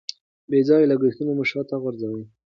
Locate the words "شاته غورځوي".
1.51-2.23